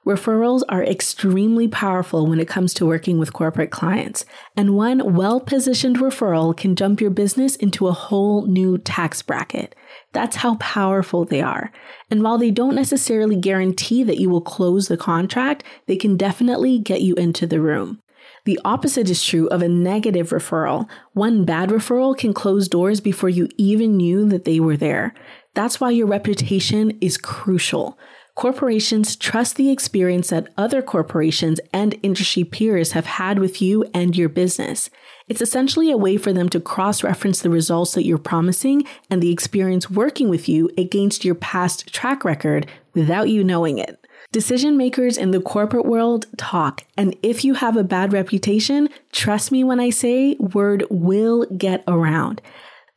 Referrals 0.06 0.62
are 0.70 0.82
extremely 0.82 1.68
powerful 1.68 2.26
when 2.26 2.40
it 2.40 2.48
comes 2.48 2.72
to 2.72 2.86
working 2.86 3.18
with 3.18 3.34
corporate 3.34 3.70
clients, 3.70 4.24
and 4.56 4.74
one 4.74 5.14
well 5.14 5.38
positioned 5.38 5.98
referral 5.98 6.56
can 6.56 6.74
jump 6.74 7.00
your 7.00 7.10
business 7.10 7.56
into 7.56 7.88
a 7.88 7.92
whole 7.92 8.46
new 8.46 8.78
tax 8.78 9.20
bracket. 9.20 9.74
That's 10.14 10.36
how 10.36 10.56
powerful 10.56 11.26
they 11.26 11.42
are. 11.42 11.70
And 12.10 12.22
while 12.22 12.38
they 12.38 12.50
don't 12.50 12.74
necessarily 12.74 13.36
guarantee 13.36 14.02
that 14.04 14.18
you 14.18 14.30
will 14.30 14.40
close 14.40 14.88
the 14.88 14.96
contract, 14.96 15.62
they 15.86 15.96
can 15.96 16.16
definitely 16.16 16.78
get 16.78 17.02
you 17.02 17.14
into 17.16 17.46
the 17.46 17.60
room. 17.60 18.00
The 18.48 18.58
opposite 18.64 19.10
is 19.10 19.22
true 19.22 19.46
of 19.48 19.60
a 19.60 19.68
negative 19.68 20.30
referral. 20.30 20.88
One 21.12 21.44
bad 21.44 21.68
referral 21.68 22.16
can 22.16 22.32
close 22.32 22.66
doors 22.66 22.98
before 22.98 23.28
you 23.28 23.46
even 23.58 23.98
knew 23.98 24.26
that 24.30 24.46
they 24.46 24.58
were 24.58 24.78
there. 24.78 25.12
That's 25.52 25.82
why 25.82 25.90
your 25.90 26.06
reputation 26.06 26.96
is 27.02 27.18
crucial. 27.18 27.98
Corporations 28.36 29.16
trust 29.16 29.56
the 29.56 29.70
experience 29.70 30.30
that 30.30 30.48
other 30.56 30.80
corporations 30.80 31.60
and 31.74 31.98
industry 32.02 32.42
peers 32.42 32.92
have 32.92 33.04
had 33.04 33.38
with 33.38 33.60
you 33.60 33.84
and 33.92 34.16
your 34.16 34.30
business. 34.30 34.88
It's 35.28 35.42
essentially 35.42 35.90
a 35.90 35.98
way 35.98 36.16
for 36.16 36.32
them 36.32 36.48
to 36.48 36.58
cross 36.58 37.04
reference 37.04 37.42
the 37.42 37.50
results 37.50 37.92
that 37.92 38.06
you're 38.06 38.16
promising 38.16 38.84
and 39.10 39.22
the 39.22 39.30
experience 39.30 39.90
working 39.90 40.30
with 40.30 40.48
you 40.48 40.70
against 40.78 41.22
your 41.22 41.34
past 41.34 41.92
track 41.92 42.24
record 42.24 42.66
without 42.94 43.28
you 43.28 43.44
knowing 43.44 43.76
it. 43.76 44.02
Decision 44.30 44.76
makers 44.76 45.16
in 45.16 45.30
the 45.30 45.40
corporate 45.40 45.86
world 45.86 46.26
talk, 46.36 46.84
and 46.98 47.16
if 47.22 47.46
you 47.46 47.54
have 47.54 47.78
a 47.78 47.82
bad 47.82 48.12
reputation, 48.12 48.90
trust 49.10 49.50
me 49.50 49.64
when 49.64 49.80
I 49.80 49.88
say 49.88 50.36
word 50.38 50.84
will 50.90 51.46
get 51.56 51.82
around. 51.88 52.42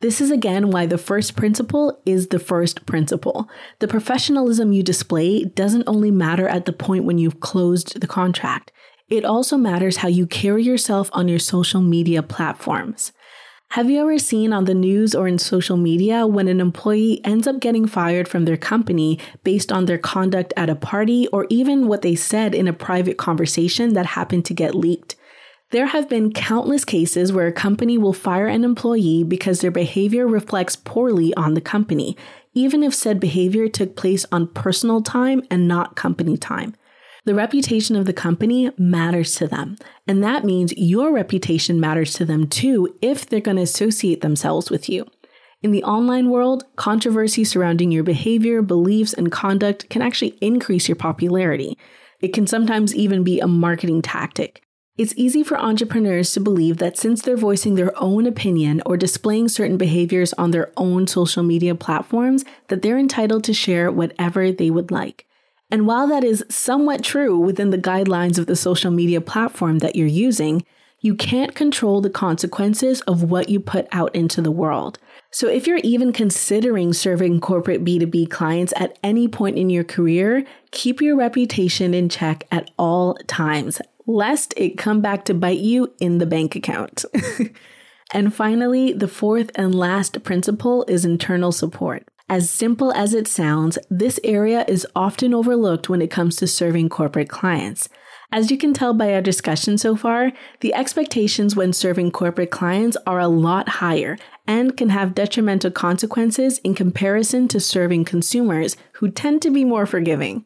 This 0.01 0.19
is 0.19 0.29
again 0.29 0.71
why 0.71 0.87
the 0.87 0.97
first 0.97 1.37
principle 1.37 2.01
is 2.05 2.27
the 2.27 2.39
first 2.39 2.85
principle. 2.85 3.47
The 3.79 3.87
professionalism 3.87 4.73
you 4.73 4.83
display 4.83 5.45
doesn't 5.45 5.87
only 5.87 6.11
matter 6.11 6.49
at 6.49 6.65
the 6.65 6.73
point 6.73 7.05
when 7.05 7.17
you've 7.17 7.39
closed 7.39 8.01
the 8.01 8.07
contract, 8.07 8.73
it 9.07 9.23
also 9.23 9.55
matters 9.55 9.97
how 9.97 10.09
you 10.09 10.27
carry 10.27 10.63
yourself 10.63 11.09
on 11.13 11.29
your 11.29 11.39
social 11.39 11.81
media 11.81 12.21
platforms. 12.23 13.13
Have 13.75 13.89
you 13.89 14.01
ever 14.01 14.19
seen 14.19 14.51
on 14.51 14.65
the 14.65 14.73
news 14.73 15.15
or 15.15 15.29
in 15.29 15.39
social 15.39 15.77
media 15.77 16.27
when 16.27 16.49
an 16.49 16.59
employee 16.59 17.21
ends 17.23 17.47
up 17.47 17.61
getting 17.61 17.87
fired 17.87 18.27
from 18.27 18.43
their 18.43 18.57
company 18.57 19.17
based 19.45 19.71
on 19.71 19.85
their 19.85 19.97
conduct 19.97 20.53
at 20.57 20.69
a 20.69 20.75
party 20.75 21.27
or 21.27 21.47
even 21.49 21.87
what 21.87 22.01
they 22.01 22.13
said 22.13 22.53
in 22.53 22.67
a 22.67 22.73
private 22.73 23.15
conversation 23.15 23.93
that 23.93 24.07
happened 24.07 24.43
to 24.43 24.53
get 24.53 24.75
leaked? 24.75 25.15
There 25.69 25.85
have 25.85 26.09
been 26.09 26.33
countless 26.33 26.83
cases 26.83 27.31
where 27.31 27.47
a 27.47 27.53
company 27.53 27.97
will 27.97 28.11
fire 28.11 28.47
an 28.47 28.65
employee 28.65 29.23
because 29.23 29.61
their 29.61 29.71
behavior 29.71 30.27
reflects 30.27 30.75
poorly 30.75 31.33
on 31.35 31.53
the 31.53 31.61
company, 31.61 32.17
even 32.53 32.83
if 32.83 32.93
said 32.93 33.21
behavior 33.21 33.69
took 33.69 33.95
place 33.95 34.25
on 34.33 34.49
personal 34.49 35.01
time 35.01 35.43
and 35.49 35.69
not 35.69 35.95
company 35.95 36.35
time. 36.35 36.75
The 37.23 37.35
reputation 37.35 37.95
of 37.95 38.05
the 38.05 38.13
company 38.13 38.71
matters 38.79 39.35
to 39.35 39.47
them, 39.47 39.77
and 40.07 40.23
that 40.23 40.43
means 40.43 40.73
your 40.75 41.13
reputation 41.13 41.79
matters 41.79 42.13
to 42.15 42.25
them 42.25 42.47
too 42.47 42.95
if 42.99 43.27
they're 43.27 43.39
going 43.39 43.57
to 43.57 43.63
associate 43.63 44.21
themselves 44.21 44.71
with 44.71 44.89
you. 44.89 45.05
In 45.61 45.69
the 45.69 45.83
online 45.83 46.31
world, 46.31 46.63
controversy 46.77 47.43
surrounding 47.43 47.91
your 47.91 48.03
behavior, 48.03 48.63
beliefs, 48.63 49.13
and 49.13 49.31
conduct 49.31 49.87
can 49.91 50.01
actually 50.01 50.35
increase 50.41 50.89
your 50.89 50.95
popularity. 50.95 51.77
It 52.21 52.33
can 52.33 52.47
sometimes 52.47 52.95
even 52.95 53.23
be 53.23 53.39
a 53.39 53.47
marketing 53.47 54.01
tactic. 54.01 54.63
It's 54.97 55.13
easy 55.15 55.43
for 55.43 55.59
entrepreneurs 55.59 56.33
to 56.33 56.39
believe 56.39 56.77
that 56.77 56.97
since 56.97 57.21
they're 57.21 57.37
voicing 57.37 57.75
their 57.75 57.93
own 58.01 58.25
opinion 58.25 58.81
or 58.83 58.97
displaying 58.97 59.47
certain 59.47 59.77
behaviors 59.77 60.33
on 60.33 60.49
their 60.49 60.71
own 60.75 61.05
social 61.05 61.43
media 61.43 61.75
platforms, 61.75 62.43
that 62.69 62.81
they're 62.81 62.97
entitled 62.97 63.43
to 63.43 63.53
share 63.53 63.91
whatever 63.91 64.51
they 64.51 64.71
would 64.71 64.89
like. 64.89 65.27
And 65.71 65.87
while 65.87 66.07
that 66.07 66.23
is 66.23 66.43
somewhat 66.49 67.03
true 67.03 67.37
within 67.37 67.69
the 67.69 67.77
guidelines 67.77 68.37
of 68.37 68.45
the 68.45 68.55
social 68.55 68.91
media 68.91 69.21
platform 69.21 69.79
that 69.79 69.95
you're 69.95 70.07
using, 70.07 70.65
you 70.99 71.15
can't 71.15 71.55
control 71.55 72.01
the 72.01 72.09
consequences 72.09 73.01
of 73.01 73.23
what 73.23 73.49
you 73.49 73.59
put 73.59 73.87
out 73.91 74.13
into 74.13 74.41
the 74.41 74.51
world. 74.51 74.99
So, 75.31 75.47
if 75.47 75.65
you're 75.65 75.77
even 75.77 76.11
considering 76.13 76.93
serving 76.93 77.39
corporate 77.39 77.83
B2B 77.83 78.29
clients 78.29 78.73
at 78.75 78.99
any 79.01 79.27
point 79.27 79.57
in 79.57 79.69
your 79.69 79.85
career, 79.85 80.45
keep 80.71 81.01
your 81.01 81.15
reputation 81.15 81.93
in 81.93 82.09
check 82.09 82.45
at 82.51 82.69
all 82.77 83.15
times 83.27 83.81
lest 84.07 84.53
it 84.57 84.77
come 84.77 85.01
back 85.01 85.25
to 85.25 85.33
bite 85.33 85.59
you 85.59 85.93
in 85.99 86.17
the 86.17 86.25
bank 86.25 86.55
account. 86.55 87.05
and 88.13 88.33
finally, 88.33 88.93
the 88.93 89.07
fourth 89.07 89.51
and 89.55 89.73
last 89.73 90.21
principle 90.23 90.85
is 90.87 91.05
internal 91.05 91.51
support. 91.51 92.07
As 92.31 92.49
simple 92.49 92.93
as 92.93 93.13
it 93.13 93.27
sounds, 93.27 93.77
this 93.89 94.17
area 94.23 94.63
is 94.65 94.87
often 94.95 95.33
overlooked 95.33 95.89
when 95.89 96.01
it 96.01 96.09
comes 96.09 96.37
to 96.37 96.47
serving 96.47 96.87
corporate 96.87 97.27
clients. 97.27 97.89
As 98.31 98.49
you 98.49 98.57
can 98.57 98.73
tell 98.73 98.93
by 98.93 99.13
our 99.13 99.21
discussion 99.21 99.77
so 99.77 99.97
far, 99.97 100.31
the 100.61 100.73
expectations 100.73 101.57
when 101.57 101.73
serving 101.73 102.11
corporate 102.11 102.49
clients 102.49 102.95
are 103.05 103.19
a 103.19 103.27
lot 103.27 103.67
higher 103.67 104.17
and 104.47 104.77
can 104.77 104.91
have 104.91 105.13
detrimental 105.13 105.71
consequences 105.71 106.59
in 106.59 106.73
comparison 106.73 107.49
to 107.49 107.59
serving 107.59 108.05
consumers 108.05 108.77
who 108.93 109.11
tend 109.11 109.41
to 109.41 109.51
be 109.51 109.65
more 109.65 109.85
forgiving. 109.85 110.45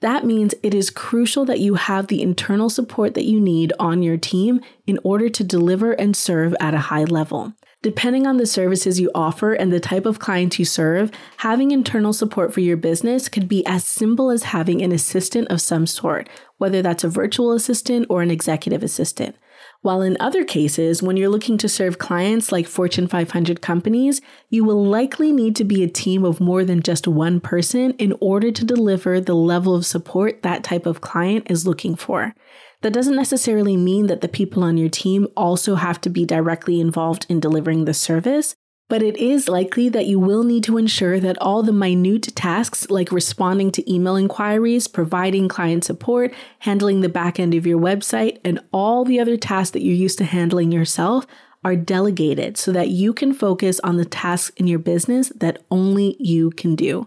That 0.00 0.24
means 0.24 0.56
it 0.64 0.74
is 0.74 0.90
crucial 0.90 1.44
that 1.44 1.60
you 1.60 1.74
have 1.74 2.08
the 2.08 2.22
internal 2.22 2.70
support 2.70 3.14
that 3.14 3.26
you 3.26 3.38
need 3.38 3.72
on 3.78 4.02
your 4.02 4.16
team 4.16 4.62
in 4.84 4.98
order 5.04 5.28
to 5.28 5.44
deliver 5.44 5.92
and 5.92 6.16
serve 6.16 6.56
at 6.58 6.74
a 6.74 6.78
high 6.78 7.04
level. 7.04 7.52
Depending 7.82 8.26
on 8.26 8.36
the 8.36 8.44
services 8.44 9.00
you 9.00 9.10
offer 9.14 9.54
and 9.54 9.72
the 9.72 9.80
type 9.80 10.04
of 10.04 10.18
clients 10.18 10.58
you 10.58 10.66
serve, 10.66 11.10
having 11.38 11.70
internal 11.70 12.12
support 12.12 12.52
for 12.52 12.60
your 12.60 12.76
business 12.76 13.26
could 13.26 13.48
be 13.48 13.64
as 13.64 13.84
simple 13.84 14.30
as 14.30 14.42
having 14.42 14.82
an 14.82 14.92
assistant 14.92 15.48
of 15.48 15.62
some 15.62 15.86
sort, 15.86 16.28
whether 16.58 16.82
that's 16.82 17.04
a 17.04 17.08
virtual 17.08 17.52
assistant 17.52 18.06
or 18.10 18.20
an 18.20 18.30
executive 18.30 18.82
assistant. 18.82 19.34
While 19.82 20.02
in 20.02 20.18
other 20.20 20.44
cases, 20.44 21.02
when 21.02 21.16
you're 21.16 21.30
looking 21.30 21.56
to 21.56 21.68
serve 21.68 21.96
clients 21.96 22.52
like 22.52 22.66
Fortune 22.66 23.06
500 23.06 23.62
companies, 23.62 24.20
you 24.50 24.62
will 24.62 24.84
likely 24.84 25.32
need 25.32 25.56
to 25.56 25.64
be 25.64 25.82
a 25.82 25.88
team 25.88 26.22
of 26.22 26.38
more 26.38 26.66
than 26.66 26.82
just 26.82 27.08
one 27.08 27.40
person 27.40 27.92
in 27.92 28.12
order 28.20 28.50
to 28.50 28.64
deliver 28.64 29.22
the 29.22 29.34
level 29.34 29.74
of 29.74 29.86
support 29.86 30.42
that 30.42 30.62
type 30.62 30.84
of 30.84 31.00
client 31.00 31.50
is 31.50 31.66
looking 31.66 31.96
for. 31.96 32.34
That 32.82 32.92
doesn't 32.92 33.16
necessarily 33.16 33.78
mean 33.78 34.06
that 34.08 34.20
the 34.20 34.28
people 34.28 34.62
on 34.64 34.76
your 34.76 34.90
team 34.90 35.26
also 35.34 35.76
have 35.76 35.98
to 36.02 36.10
be 36.10 36.26
directly 36.26 36.78
involved 36.78 37.24
in 37.30 37.40
delivering 37.40 37.86
the 37.86 37.94
service, 37.94 38.56
but 38.90 39.02
it 39.02 39.16
is 39.16 39.48
likely 39.48 39.88
that 39.88 40.06
you 40.06 40.18
will 40.18 40.42
need 40.42 40.64
to 40.64 40.76
ensure 40.76 41.20
that 41.20 41.40
all 41.40 41.62
the 41.62 41.72
minute 41.72 42.34
tasks 42.34 42.90
like 42.90 43.12
responding 43.12 43.70
to 43.70 43.90
email 43.90 44.16
inquiries, 44.16 44.88
providing 44.88 45.46
client 45.46 45.84
support, 45.84 46.34
handling 46.58 47.00
the 47.00 47.08
back 47.08 47.38
end 47.38 47.54
of 47.54 47.66
your 47.66 47.80
website, 47.80 48.38
and 48.44 48.58
all 48.72 49.04
the 49.04 49.20
other 49.20 49.36
tasks 49.36 49.70
that 49.70 49.82
you're 49.82 49.94
used 49.94 50.18
to 50.18 50.24
handling 50.24 50.72
yourself 50.72 51.24
are 51.64 51.76
delegated 51.76 52.56
so 52.56 52.72
that 52.72 52.88
you 52.88 53.14
can 53.14 53.32
focus 53.32 53.78
on 53.80 53.96
the 53.96 54.04
tasks 54.04 54.50
in 54.56 54.66
your 54.66 54.78
business 54.80 55.28
that 55.36 55.62
only 55.70 56.16
you 56.18 56.50
can 56.50 56.74
do. 56.74 57.06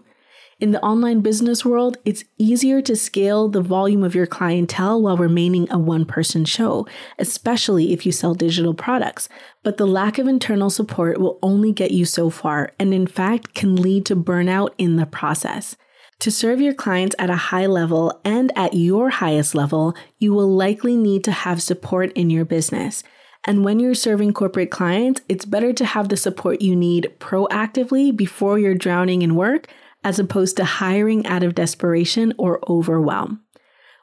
In 0.64 0.70
the 0.70 0.80
online 0.80 1.20
business 1.20 1.62
world, 1.62 1.98
it's 2.06 2.24
easier 2.38 2.80
to 2.80 2.96
scale 2.96 3.50
the 3.50 3.60
volume 3.60 4.02
of 4.02 4.14
your 4.14 4.24
clientele 4.24 5.02
while 5.02 5.18
remaining 5.18 5.70
a 5.70 5.78
one 5.78 6.06
person 6.06 6.46
show, 6.46 6.86
especially 7.18 7.92
if 7.92 8.06
you 8.06 8.12
sell 8.12 8.34
digital 8.34 8.72
products. 8.72 9.28
But 9.62 9.76
the 9.76 9.86
lack 9.86 10.16
of 10.16 10.26
internal 10.26 10.70
support 10.70 11.20
will 11.20 11.38
only 11.42 11.70
get 11.70 11.90
you 11.90 12.06
so 12.06 12.30
far, 12.30 12.72
and 12.78 12.94
in 12.94 13.06
fact, 13.06 13.52
can 13.52 13.76
lead 13.76 14.06
to 14.06 14.16
burnout 14.16 14.70
in 14.78 14.96
the 14.96 15.04
process. 15.04 15.76
To 16.20 16.30
serve 16.30 16.62
your 16.62 16.72
clients 16.72 17.14
at 17.18 17.28
a 17.28 17.36
high 17.52 17.66
level 17.66 18.18
and 18.24 18.50
at 18.56 18.72
your 18.72 19.10
highest 19.10 19.54
level, 19.54 19.94
you 20.18 20.32
will 20.32 20.48
likely 20.48 20.96
need 20.96 21.24
to 21.24 21.32
have 21.32 21.60
support 21.60 22.10
in 22.12 22.30
your 22.30 22.46
business. 22.46 23.02
And 23.46 23.66
when 23.66 23.80
you're 23.80 23.94
serving 23.94 24.32
corporate 24.32 24.70
clients, 24.70 25.20
it's 25.28 25.44
better 25.44 25.74
to 25.74 25.84
have 25.84 26.08
the 26.08 26.16
support 26.16 26.62
you 26.62 26.74
need 26.74 27.12
proactively 27.18 28.16
before 28.16 28.58
you're 28.58 28.74
drowning 28.74 29.20
in 29.20 29.34
work 29.34 29.68
as 30.04 30.18
opposed 30.18 30.56
to 30.58 30.64
hiring 30.64 31.26
out 31.26 31.42
of 31.42 31.54
desperation 31.54 32.32
or 32.38 32.60
overwhelm. 32.70 33.40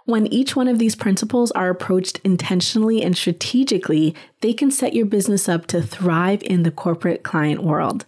When 0.05 0.27
each 0.27 0.55
one 0.55 0.67
of 0.67 0.79
these 0.79 0.95
principles 0.95 1.51
are 1.51 1.69
approached 1.69 2.19
intentionally 2.23 3.03
and 3.03 3.15
strategically, 3.15 4.15
they 4.41 4.51
can 4.51 4.71
set 4.71 4.95
your 4.95 5.05
business 5.05 5.47
up 5.47 5.67
to 5.67 5.81
thrive 5.81 6.41
in 6.43 6.63
the 6.63 6.71
corporate 6.71 7.23
client 7.23 7.63
world. 7.63 8.05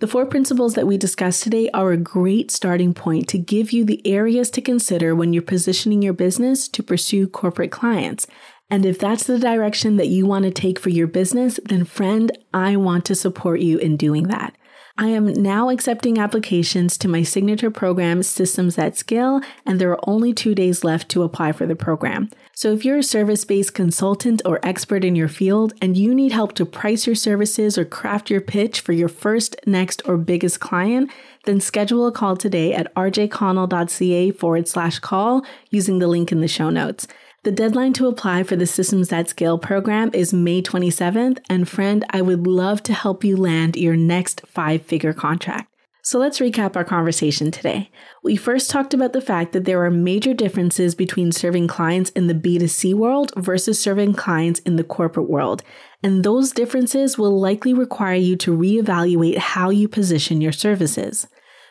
The 0.00 0.06
four 0.06 0.26
principles 0.26 0.74
that 0.74 0.86
we 0.86 0.96
discussed 0.96 1.42
today 1.42 1.68
are 1.74 1.92
a 1.92 1.96
great 1.96 2.50
starting 2.50 2.94
point 2.94 3.28
to 3.28 3.38
give 3.38 3.72
you 3.72 3.84
the 3.84 4.06
areas 4.06 4.50
to 4.52 4.62
consider 4.62 5.14
when 5.14 5.32
you're 5.32 5.42
positioning 5.42 6.02
your 6.02 6.12
business 6.12 6.68
to 6.68 6.82
pursue 6.82 7.26
corporate 7.26 7.70
clients. 7.70 8.26
And 8.70 8.86
if 8.86 8.98
that's 8.98 9.24
the 9.24 9.38
direction 9.38 9.96
that 9.96 10.08
you 10.08 10.26
want 10.26 10.44
to 10.44 10.50
take 10.50 10.78
for 10.78 10.90
your 10.90 11.06
business, 11.06 11.58
then 11.64 11.84
friend, 11.84 12.30
I 12.54 12.76
want 12.76 13.04
to 13.06 13.14
support 13.14 13.60
you 13.60 13.78
in 13.78 13.96
doing 13.96 14.28
that. 14.28 14.54
I 15.00 15.06
am 15.06 15.32
now 15.32 15.70
accepting 15.70 16.18
applications 16.18 16.98
to 16.98 17.08
my 17.08 17.22
signature 17.22 17.70
program, 17.70 18.22
Systems 18.22 18.76
That 18.76 18.98
Scale, 18.98 19.40
and 19.64 19.80
there 19.80 19.90
are 19.90 20.00
only 20.06 20.34
two 20.34 20.54
days 20.54 20.84
left 20.84 21.08
to 21.08 21.22
apply 21.22 21.52
for 21.52 21.64
the 21.64 21.74
program. 21.74 22.28
So 22.52 22.74
if 22.74 22.84
you're 22.84 22.98
a 22.98 23.02
service 23.02 23.46
based 23.46 23.72
consultant 23.72 24.42
or 24.44 24.60
expert 24.62 25.02
in 25.02 25.16
your 25.16 25.26
field 25.26 25.72
and 25.80 25.96
you 25.96 26.14
need 26.14 26.32
help 26.32 26.52
to 26.56 26.66
price 26.66 27.06
your 27.06 27.16
services 27.16 27.78
or 27.78 27.86
craft 27.86 28.28
your 28.28 28.42
pitch 28.42 28.80
for 28.80 28.92
your 28.92 29.08
first, 29.08 29.56
next, 29.66 30.02
or 30.04 30.18
biggest 30.18 30.60
client, 30.60 31.10
then 31.46 31.60
schedule 31.60 32.06
a 32.06 32.12
call 32.12 32.36
today 32.36 32.74
at 32.74 32.94
rjconnell.ca 32.94 34.32
forward 34.32 34.68
slash 34.68 34.98
call 34.98 35.46
using 35.70 35.98
the 35.98 36.08
link 36.08 36.30
in 36.30 36.42
the 36.42 36.46
show 36.46 36.68
notes. 36.68 37.06
The 37.42 37.50
deadline 37.50 37.94
to 37.94 38.06
apply 38.06 38.42
for 38.42 38.54
the 38.54 38.66
Systems 38.66 39.08
That 39.08 39.30
Scale 39.30 39.56
program 39.56 40.10
is 40.12 40.34
May 40.34 40.60
27th, 40.60 41.38
and 41.48 41.66
friend, 41.66 42.04
I 42.10 42.20
would 42.20 42.46
love 42.46 42.82
to 42.82 42.92
help 42.92 43.24
you 43.24 43.34
land 43.34 43.76
your 43.76 43.96
next 43.96 44.42
five 44.46 44.82
figure 44.82 45.14
contract. 45.14 45.72
So 46.02 46.18
let's 46.18 46.38
recap 46.38 46.76
our 46.76 46.84
conversation 46.84 47.50
today. 47.50 47.90
We 48.22 48.36
first 48.36 48.68
talked 48.68 48.92
about 48.92 49.14
the 49.14 49.22
fact 49.22 49.52
that 49.52 49.64
there 49.64 49.82
are 49.82 49.90
major 49.90 50.34
differences 50.34 50.94
between 50.94 51.32
serving 51.32 51.68
clients 51.68 52.10
in 52.10 52.26
the 52.26 52.34
B2C 52.34 52.92
world 52.92 53.32
versus 53.38 53.80
serving 53.80 54.14
clients 54.14 54.60
in 54.60 54.76
the 54.76 54.84
corporate 54.84 55.30
world, 55.30 55.62
and 56.02 56.22
those 56.22 56.52
differences 56.52 57.16
will 57.16 57.40
likely 57.40 57.72
require 57.72 58.16
you 58.16 58.36
to 58.36 58.54
reevaluate 58.54 59.38
how 59.38 59.70
you 59.70 59.88
position 59.88 60.42
your 60.42 60.52
services. 60.52 61.26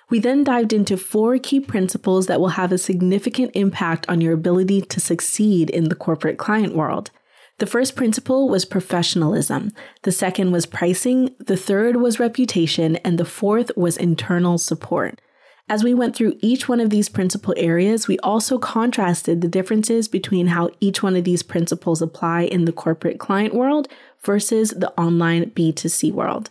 We 0.10 0.20
then 0.20 0.44
dived 0.44 0.74
into 0.74 0.98
four 0.98 1.38
key 1.38 1.60
principles 1.60 2.26
that 2.26 2.40
will 2.40 2.50
have 2.50 2.72
a 2.72 2.80
significant 2.80 3.52
impact 3.54 4.10
on 4.10 4.22
your 4.22 4.34
ability 4.34 4.82
to 4.82 5.00
succeed 5.00 5.70
in 5.70 5.90
the 5.90 5.96
corporate 5.96 6.40
client 6.40 6.76
world. 6.76 7.12
The 7.60 7.68
first 7.68 7.96
principle 7.96 8.50
was 8.50 8.66
professionalism, 8.66 9.72
the 10.04 10.12
second 10.12 10.52
was 10.52 10.66
pricing, 10.66 11.36
the 11.40 11.58
third 11.58 11.98
was 11.98 12.20
reputation, 12.20 12.96
and 12.98 13.18
the 13.18 13.26
fourth 13.26 13.70
was 13.76 13.98
internal 13.98 14.58
support. 14.58 15.20
As 15.68 15.84
we 15.84 15.94
went 15.94 16.16
through 16.16 16.38
each 16.42 16.68
one 16.68 16.80
of 16.80 16.90
these 16.90 17.10
principal 17.10 17.54
areas, 17.56 18.08
we 18.08 18.18
also 18.20 18.58
contrasted 18.58 19.42
the 19.42 19.48
differences 19.48 20.08
between 20.08 20.48
how 20.48 20.70
each 20.80 21.04
one 21.04 21.16
of 21.16 21.26
these 21.26 21.44
principles 21.44 22.02
apply 22.02 22.44
in 22.44 22.66
the 22.66 22.72
corporate 22.72 23.20
client 23.20 23.54
world 23.54 23.88
versus 24.22 24.72
the 24.72 24.92
online 25.00 25.52
B2C 25.52 26.12
world. 26.12 26.50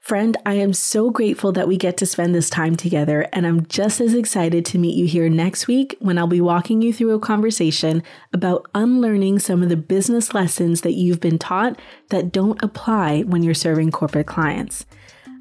Friend, 0.00 0.36
I 0.46 0.54
am 0.54 0.72
so 0.72 1.10
grateful 1.10 1.52
that 1.52 1.68
we 1.68 1.76
get 1.76 1.98
to 1.98 2.06
spend 2.06 2.34
this 2.34 2.48
time 2.48 2.76
together, 2.76 3.28
and 3.32 3.46
I'm 3.46 3.66
just 3.66 4.00
as 4.00 4.14
excited 4.14 4.64
to 4.66 4.78
meet 4.78 4.96
you 4.96 5.06
here 5.06 5.28
next 5.28 5.66
week 5.66 5.96
when 5.98 6.16
I'll 6.16 6.26
be 6.26 6.40
walking 6.40 6.80
you 6.80 6.94
through 6.94 7.14
a 7.14 7.20
conversation 7.20 8.02
about 8.32 8.70
unlearning 8.74 9.38
some 9.38 9.62
of 9.62 9.68
the 9.68 9.76
business 9.76 10.32
lessons 10.32 10.80
that 10.80 10.94
you've 10.94 11.20
been 11.20 11.38
taught 11.38 11.78
that 12.08 12.32
don't 12.32 12.62
apply 12.62 13.22
when 13.22 13.42
you're 13.42 13.52
serving 13.52 13.90
corporate 13.90 14.26
clients. 14.26 14.86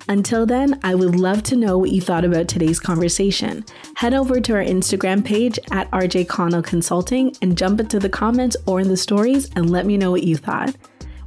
Until 0.09 0.45
then, 0.45 0.79
I 0.83 0.95
would 0.95 1.15
love 1.15 1.43
to 1.43 1.55
know 1.55 1.77
what 1.77 1.91
you 1.91 2.01
thought 2.01 2.25
about 2.25 2.47
today's 2.47 2.79
conversation. 2.79 3.65
Head 3.95 4.13
over 4.13 4.39
to 4.39 4.53
our 4.53 4.63
Instagram 4.63 5.23
page 5.23 5.59
at 5.71 5.89
RJ 5.91 6.27
Connell 6.27 6.61
Consulting 6.61 7.35
and 7.41 7.57
jump 7.57 7.79
into 7.79 7.99
the 7.99 8.09
comments 8.09 8.55
or 8.65 8.79
in 8.79 8.87
the 8.87 8.97
stories 8.97 9.49
and 9.55 9.69
let 9.69 9.85
me 9.85 9.97
know 9.97 10.11
what 10.11 10.23
you 10.23 10.37
thought. 10.37 10.75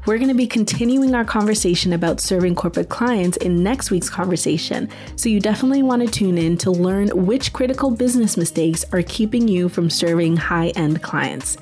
We're 0.07 0.16
going 0.16 0.28
to 0.28 0.35
be 0.35 0.47
continuing 0.47 1.14
our 1.14 1.26
conversation 1.26 1.92
about 1.92 2.21
serving 2.21 2.54
corporate 2.54 2.88
clients 2.88 3.37
in 3.37 3.62
next 3.62 3.90
week's 3.90 4.09
conversation, 4.09 4.88
so 5.16 5.28
you 5.28 5.40
definitely 5.40 5.83
want 5.83 6.00
to 6.02 6.09
tune 6.09 6.38
in 6.38 6.57
to 6.59 6.71
learn 6.71 7.09
which 7.26 7.52
critical 7.52 7.90
business 7.90 8.38
mistakes 8.38 8.85
are 8.92 9.02
keeping 9.02 9.47
you 9.47 9.69
from 9.69 9.90
serving 9.90 10.38
high 10.38 10.69
end 10.69 11.02
clients. 11.02 11.59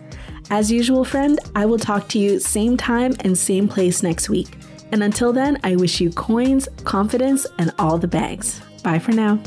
As 0.50 0.70
usual, 0.70 1.04
friend, 1.04 1.40
I 1.56 1.66
will 1.66 1.78
talk 1.78 2.08
to 2.10 2.18
you 2.18 2.38
same 2.38 2.76
time 2.76 3.14
and 3.20 3.36
same 3.36 3.66
place 3.66 4.04
next 4.04 4.30
week. 4.30 4.56
And 4.92 5.02
until 5.02 5.32
then, 5.32 5.58
I 5.64 5.76
wish 5.76 6.00
you 6.00 6.10
coins, 6.10 6.68
confidence, 6.84 7.46
and 7.58 7.74
all 7.78 7.98
the 7.98 8.08
bags. 8.08 8.60
Bye 8.82 9.00
for 9.00 9.12
now. 9.12 9.40